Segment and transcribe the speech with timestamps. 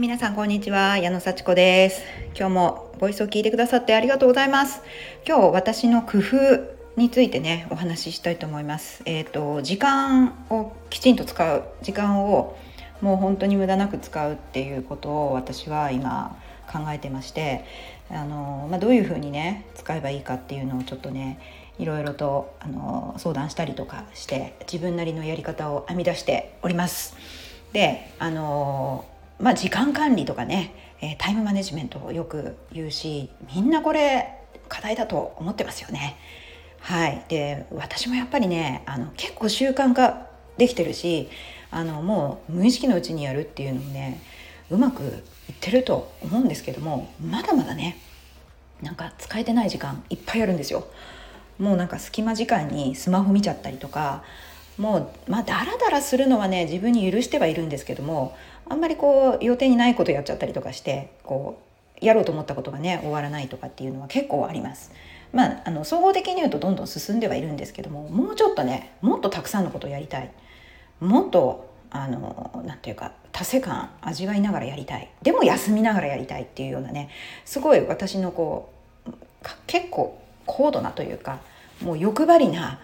[0.00, 0.96] 皆さんこんにちは。
[0.96, 2.00] 矢野幸子です。
[2.34, 4.80] 今日もボイスを聞いてくださってありがとうございます。
[5.28, 9.02] 今日私の工夫についてねお話ししたいと思います。
[9.04, 11.64] えっ、ー、と時間をきちんと使う。
[11.82, 12.56] 時間を
[13.02, 16.34] もう本当に無駄なく使うっていうことを私は今
[16.72, 17.66] 考えてまして
[18.08, 21.38] あの、まあ、どういうふうにね使えばいいかっていうのをちょっとね
[21.78, 27.14] いろいろとあの相談したりとかして自分なりのやり方を編み出しております。
[27.74, 29.04] であの
[29.40, 36.16] まあ時間管理とかね、えタイムマネジメントをよく言うしみんなこれ課題だと思ってますよね。
[36.80, 40.26] はい、で私もやっぱりねあの結構習慣化
[40.56, 41.28] できてるし
[41.70, 44.20] あのもう無意識のうちにやるっていうのもね
[44.70, 45.06] うまくい
[45.52, 47.98] ってると思うんですけどもまだまだね
[48.82, 50.86] なんか使えてない時間いっぱいあるんですよ。
[51.58, 54.24] もうなんか隙間時間にスマホ見ちゃったりとか
[54.80, 58.34] もうまあダラダラするのはね自分に許してはいるんですけども
[58.66, 61.60] あんまりこう予定にないことやっちゃったりとかしてこ
[62.00, 64.90] うやろうと思ったことがね終わらないとかっていうのは結構あります。
[65.32, 70.30] まあ、あの総合的に言うとどんどん進んではいるんですけどももうちょっとねもっとたくさんのことをやりたい
[70.98, 77.10] もっとあのなんていうか達成感味わいながらやりたいでも休みながらやりたいっていうようなね
[77.44, 78.72] すごい私のこ
[79.06, 79.12] う
[79.68, 81.38] 結構高度なというか
[81.80, 82.80] もう欲張りな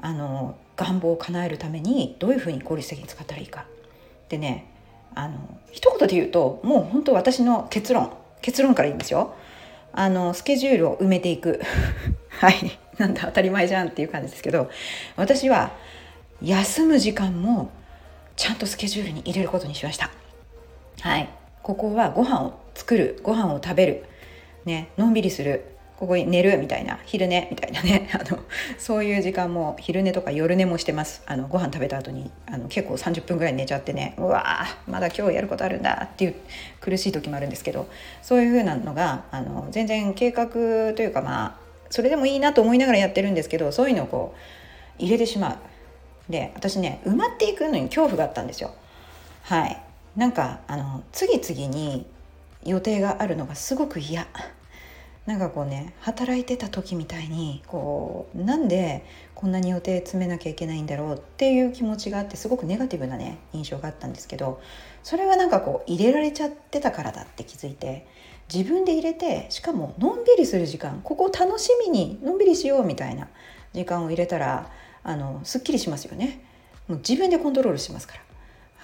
[0.00, 3.66] あの願望を叶えるためにどういうふうに効率的に使ったらいいか。
[4.30, 4.72] でね
[5.14, 5.36] あの
[5.72, 8.12] 一言で言うともう本当私の結論。
[8.40, 9.34] 結論から言いますよ。
[9.92, 11.60] あのスケジュールを埋めていく。
[12.30, 12.78] はい。
[12.98, 14.68] なんだ当たり前じゃんっていう感じですけど
[15.14, 15.70] 私は
[16.42, 17.70] 休む時間も
[18.34, 20.10] ちゃんとスケジュールに入れることにしました。
[21.00, 21.28] はい。
[21.62, 24.04] ここはご飯を作るご飯を食べる
[24.64, 28.08] ねのんびりするここに寝るみたいな昼寝みたいなね。
[28.14, 28.38] あの
[28.78, 31.22] そういう時間も昼寝とか夜寝もしてます。
[31.26, 34.14] あのご飯食べた後にあの結構30分ぐらい寝ちゃってね。
[34.16, 36.36] うわーまだ今日やることあるんだっていう
[36.80, 37.88] 苦しい時もあるんですけど。
[38.22, 41.54] そういう風なのがあの全然計画というかまあ
[41.90, 44.34] それでもいいなと思いながらやってるんですけどそういうのをこ
[45.00, 45.54] う入れてしま
[46.28, 46.32] う。
[46.32, 48.70] で私ね埋まっていくのに恐怖があったんですよ。
[49.42, 49.76] はい。
[50.14, 52.06] なんかあの次々に
[52.64, 54.28] 予定があるのがすごく嫌。
[55.28, 64.58] なんかこうね働いてた時みたいにこうなんでこんなに予定詰めなきゃいけないんだろうっていう気持ちがあってすごくネガティブなね印象があったんですけど
[65.02, 68.06] それはなんかこう入れられちゃってたからだって気づいて
[68.50, 73.28] 自分で入れてしかものんびりする時間ここを楽しみにのんびりしようみたいな
[73.74, 74.70] 時間を入れたら
[75.02, 76.42] あのすっきりしますよね。
[76.88, 78.14] もう自分でコントロールしますか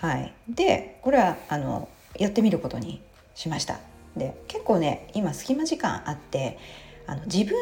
[0.02, 0.10] ら。
[0.10, 0.34] はい。
[0.46, 1.88] でこれはあの
[2.18, 3.00] やってみることに
[3.34, 3.80] しました。
[4.16, 6.58] で結構ね今隙間時間あって
[7.06, 7.54] あの自分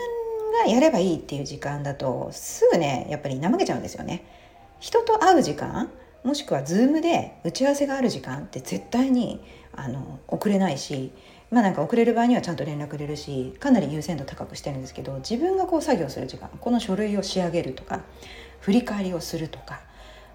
[0.65, 4.25] がやればいいっていう時間だとすぐねやっぱり怠けちゃうんですよね。
[4.81, 5.91] 人と会う時間
[6.25, 9.41] もしくは Zoom で打ち合わせがある時間って絶対に
[9.75, 11.13] あの遅れないし
[11.51, 18.03] まあなんか遅れる場合にはちゃんと連絡入れるしかなり優先度高くしてるんですけど自分がこう作業する時間この書類を仕上げるとか
[18.61, 19.81] 振り返りをするとか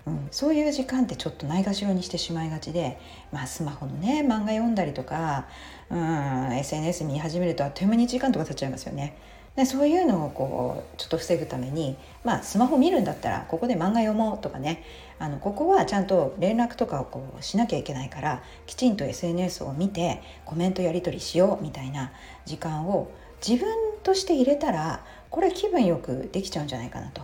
[0.07, 2.97] うん、そういう時間ってちょっとないがしろにしてしまいがちで、
[3.33, 5.47] まあ、スマホのね漫画読んだりとか、
[5.89, 9.17] うん、SNS 見始めるとあっという間に時間とか経っちゃいますよね。
[9.57, 14.83] でそういうのをこうちょっと防ぐために、まあ、スマホ見るんだったらここで漫画読もうとかね
[15.17, 22.11] あのここはちゃんと連絡とかをこうしなきゃいけないからきちんと SNS を見てコメントやり取りしようみたいな
[22.45, 23.11] 時間を
[23.45, 23.67] 自分
[24.03, 27.23] として入れたらこれ気分よくできちゃうんじゃないかなと。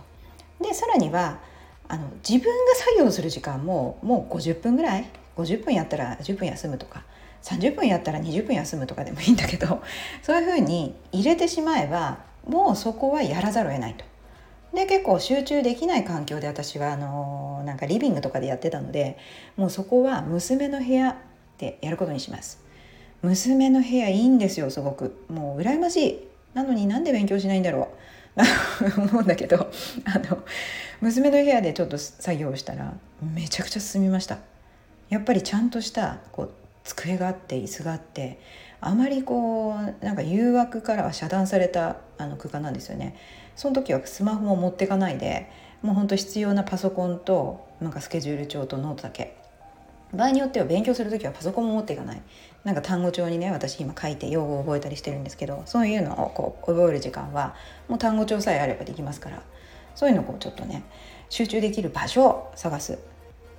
[0.60, 1.38] でさらには
[1.94, 7.04] あの自分が作業する時間ももう50分ぐらい？50分やったら10分休むとか
[7.42, 9.80] 30分やったら20分休むとかでもいいんだけど
[10.22, 12.18] そういうふうに入れてしまえば
[12.48, 14.04] もうそこはやらざるを得ないと。
[14.74, 19.16] で結構集中できない環境で私はあのなんかリビングとかでやってたので
[19.56, 21.16] もうそこは娘の部屋
[21.58, 22.58] でやることにします。
[23.22, 27.88] 娘の部屋いいんですよすごくもう羨ましいなのになんで勉強しないんだろう
[28.96, 29.70] 思うんだけど
[30.04, 30.42] あの
[31.00, 34.38] 娘の部屋でちょっと作業したらめちゃくちゃ進みました。
[35.08, 36.50] やっぱりちゃんとしたこう
[36.82, 38.40] 机があって椅子があって
[38.80, 43.16] あまりこうなんか誘惑からは遮断されたあの空間なんですよね。
[43.56, 45.48] その時はスマホも持ってかないで
[45.82, 49.36] もうほんと必要なパソコンとなんかスケジュール帳とノートだけ
[50.14, 52.22] 場合によっては勉強する時はパソコンも持っていかない。
[52.64, 57.54] なんか単語帳にね私今書いて用語を覚えたりしてるんですけどそういうのをこう覚える時間は
[57.88, 59.42] もう単語帳さえあればできますから。
[59.94, 60.82] そういうのをこうちょっとね
[61.28, 62.98] 集中できる場所を探す。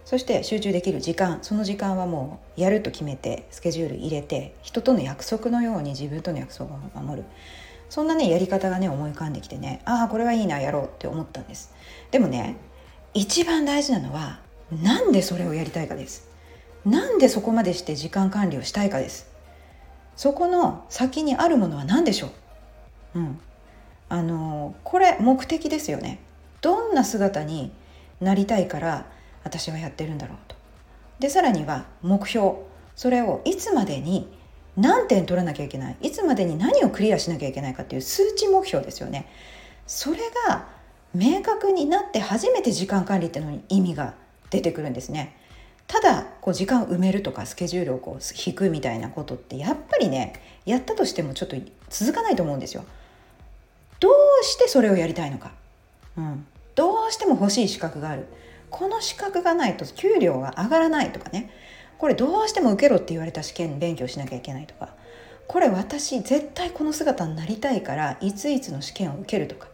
[0.04, 7.28] そして集中できる時間その時間はもうやると決めてスケジュール入れて人との約束のように自分との約束を守る。
[7.90, 11.74] そんなねやり方がね思い浮かんできてねああこれはいいなやろうって思ったんです。
[12.12, 12.58] でもね
[13.14, 14.42] 一番大事なのは
[14.84, 16.35] なんでそれをやりたいかです。
[16.86, 19.28] なんでそこまでして時間管理をしたいかです。
[20.16, 22.28] そこの先にあるものは何でしょ
[23.16, 23.20] う？
[23.20, 23.40] うん。
[24.08, 26.20] あのこれ目的ですよね。
[26.62, 27.72] どんな姿に
[28.22, 29.08] なりたいから
[29.44, 30.56] 私はやってるんだろうと。
[31.20, 32.52] でさらには目標。
[32.96, 34.32] それをいつまでに
[34.78, 35.98] 何点取らなきゃいけない？
[36.02, 39.28] いつまでに何をクリアしなきゃいけないかっていう数値目標ですよね。
[39.88, 40.18] それ
[40.48, 40.68] が
[41.14, 44.14] 明確になって初めて時間管理っていうのに意味が
[44.50, 45.36] 出てくるんですね。
[45.88, 50.34] ただこう時間を埋めるとかスケジュールをこう引くみたいなことってやっぱりね
[50.66, 51.56] やったとしてもちょっと
[51.90, 52.86] 続かないと思うんですよ。
[54.00, 55.52] どうしてそれをやりたいのか、
[56.18, 56.46] うん、
[56.76, 58.26] どうしても欲しい資格がある。
[58.70, 61.50] この資格がないと給料が上がらないとかね。
[61.98, 64.90] これどうしても受けろって言われた試験勉強しなきゃいけないとか。
[65.48, 69.68] これ私絶対この姿になりたいからいついつの試験を受けるとか。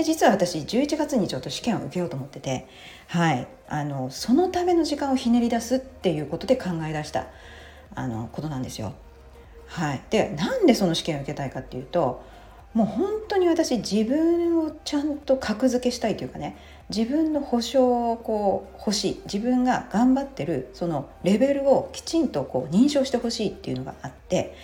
[0.00, 2.66] で実は私11月にちょっと試験を受けようと思ってて
[3.08, 7.26] はいあのそのための時間をひねり出すっていうことで考え出した
[7.94, 8.94] あのことなんですよ。
[9.66, 12.24] はい、でなんでその試験を受けたいかっていうと
[12.72, 16.56] もう本当に私自分をちゃんと格付けしたいというかね
[16.88, 24.56] 自分の保証をこう欲しい自分が頑張ってるそのレベルをきちんとこう認証してほしいっていうのがあって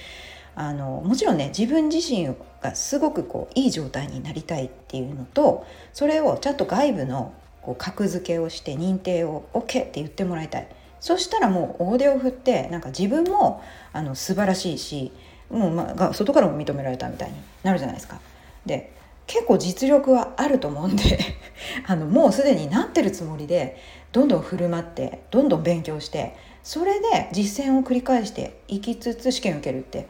[0.56, 10.68] あのもちろんね自分自身がすごくこういい状態になりたいっていうのとそれをちゃんと外部のこう格付けをして認定を OK って言ってもらいたい
[10.98, 13.62] そしたらもう大手を振ってなんか自分も
[13.92, 15.12] あの素晴らしいし
[15.50, 18.18] もう、まあ、外からも認められたみたいになるじゃないですか。
[18.64, 18.92] で
[19.26, 21.18] 結構実力はあると思うんで
[21.86, 23.76] あのもうすでになってるつもりで
[24.12, 30.08] どんどん振る舞ってどんどん勉強してそれで実践を繰り返していきつつ試験受けるって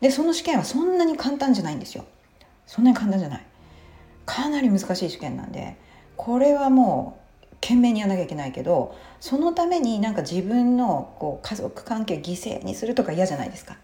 [0.00, 2.04] でその試験はそんなに簡単じゃないんですよ。
[2.66, 3.46] そんなに簡単じゃない。
[4.24, 5.76] かなり難しい試験なんで
[6.16, 7.18] これはも
[7.52, 13.76] う懸命にやらなきゃいけないけどそのためになんか自分のこう家族関係犠牲にするとか嫌じゃないですか。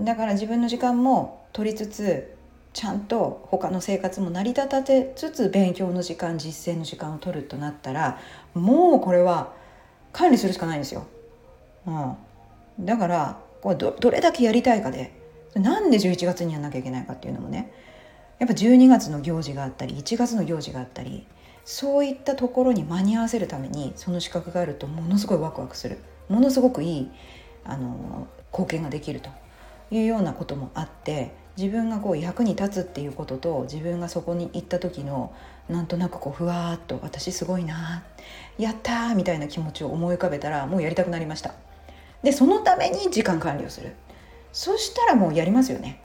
[0.00, 2.34] だから自分の時間も取りつつ
[2.72, 8.18] ちゃんと他の生活も成り立たせつつ勉強の時間実践の時間を取るとなったら
[8.54, 9.52] もうこれは
[10.12, 11.06] 管理するしかないんですよ。
[11.86, 12.16] うん、
[12.80, 15.21] だからこれどれだけやりたいかで
[15.54, 17.72] なんで11月にやんなきゃいけないかっていうのもね。
[18.38, 21.26] やっぱ12月の行事があったり1月の行事があったり
[21.64, 25.98] そういったところに間に合わせるためにその資格があるとものすごいワクワクする。
[26.28, 27.10] ものすごくいい
[27.64, 29.30] あの貢献ができると
[29.90, 35.34] いうようなこともあって自分がこう役に立つっていうことと自分がそこに行った時の
[35.68, 38.02] なんとなくこうふわっと私すごいな
[38.58, 41.54] やったみたいな気持ちを思い浮かべたらもうやりたくなりました。
[42.22, 43.94] でそのために時間管理をする。
[44.52, 46.00] そしたらもうやりますよね。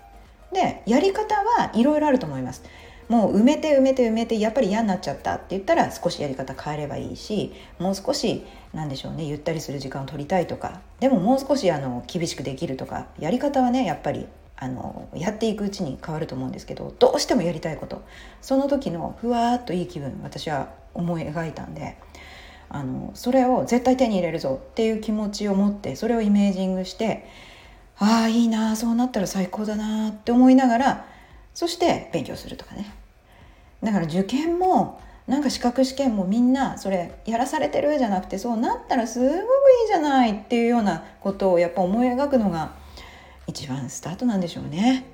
[0.53, 2.63] でやり方はいろいろあると思います。
[3.09, 10.81] もう埋めて埋めて埋めてやっぱり嫌になっちゃったって言ったら少しやり方変えればいいしもう少し何でしょうねゆったりする時間を取りたいとか。
[10.99, 14.27] でももう少しあの厳しくできるとかやり方はねやっぱり
[14.57, 18.01] あのやっていくうちに変わると思うんですけどどうしてもやりたいこと。
[18.41, 21.97] その時のふわっといい気分私は思い描いたんで
[22.69, 27.27] あのそれを絶対手に入れるぞっていう気持ちを持ってそれをイメージングして
[27.99, 31.05] ああいいなそうなったら最高だなって思いながら
[31.53, 32.93] そして勉強するとかね。
[33.81, 39.41] だから受験もなんか資格試験もみんなそれやらされてるじゃなくてそうなったらすごくいい
[39.87, 42.71] じゃないっていうようなことをやっぱ思い描くのが
[43.45, 45.05] 一番スタートなんでしょうね。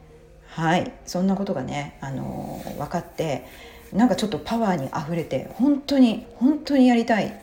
[0.48, 0.92] はい。
[1.06, 3.46] そんなことがね、あのー、分かって
[3.92, 7.40] なんかちょっとパワーにあふれて本当に本当にやりたい。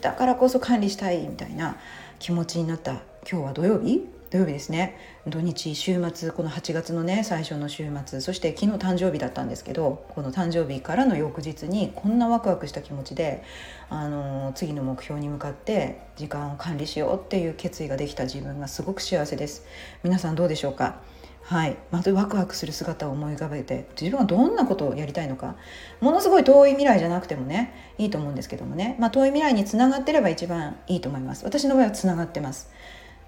[0.00, 1.76] だからこそ管理したいみたいな
[2.18, 2.92] 気持ちになった
[3.30, 4.13] 今日は土曜日？
[4.34, 4.96] 土曜日ですね。
[5.28, 13.44] 土日週末この8月のね最初の週末そして昨日誕生日だったんですけどこの誕生日からの翌日にこんなワクワクした気持ちで、
[13.90, 19.64] あの次の目標に向かって時間を管理しようっていう決意ができた自分がすごく幸せです。
[20.02, 20.96] 皆さんどうでしょうか？
[21.42, 25.54] はい、まずワクワクする姿を思い浮かべて自分はどんなことをやりたいのか。
[26.00, 31.44] ものすごい遠い未来じゃなくてもねいいと思うんですけどもね、まあ、遠い未来につながってれば一番いいと思います。
[31.44, 32.72] 私の場合はつながってます。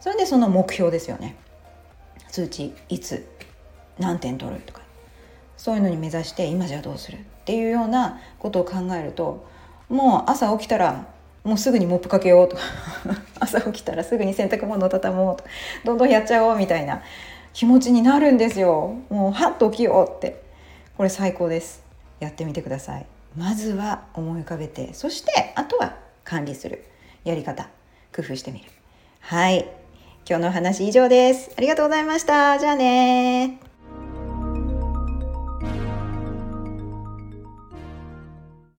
[0.06, 1.34] それでその目標ですよね。
[2.28, 3.26] 数値いつ
[3.98, 4.80] 何点取るとか。
[5.56, 9.44] そういうのに目指して今じゃどうするっていうようなことを考えると
[9.88, 11.08] もう朝起きたら
[11.42, 12.62] もうすぐにモップかけようとか。
[13.40, 15.50] 朝起きたらすぐに洗濯物を畳もうとか。
[15.84, 17.02] どんどんやっちゃおうみたいな
[17.52, 18.94] 気持ちになるんですよ。
[19.10, 20.40] もうハッと起きようって。
[20.96, 21.82] これ最高です。
[22.20, 23.06] やってみてください。
[23.36, 26.84] まずは思い浮かべてそしてあとは管理する。
[27.24, 27.68] やり方。
[28.14, 28.66] 工夫してみる。
[29.18, 29.68] はい。
[30.28, 31.52] 今日の話以上です。
[31.56, 32.58] ありがとうございました。
[32.58, 33.65] じゃあね